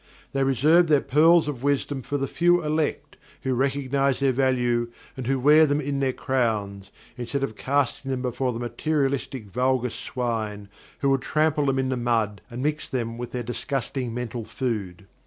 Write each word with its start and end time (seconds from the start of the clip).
They 0.33 0.43
reserve 0.43 0.87
their 0.87 0.99
pearls 0.99 1.47
of 1.47 1.61
wisdom 1.61 2.01
for 2.01 2.17
the 2.17 2.27
few 2.27 2.63
elect, 2.63 3.17
who 3.43 3.53
recognize 3.53 4.19
their 4.19 4.31
value 4.31 4.89
and 5.15 5.27
who 5.27 5.39
wear 5.39 5.67
them 5.67 5.79
in 5.79 5.99
their 5.99 6.11
crowns, 6.11 6.89
instead 7.17 7.43
of 7.43 7.55
casting 7.55 8.09
them 8.09 8.23
before 8.23 8.51
the 8.51 8.57
materialistic 8.57 9.45
vulgar 9.45 9.91
swine, 9.91 10.69
who 11.01 11.11
would 11.11 11.21
trample 11.21 11.67
them 11.67 11.77
in 11.77 11.89
the 11.89 11.97
mud 11.97 12.41
and 12.49 12.63
mix 12.63 12.89
them 12.89 13.19
with 13.19 13.31
their 13.31 13.43
disgusting 13.43 14.11
mental 14.11 14.43
food. 14.43 15.05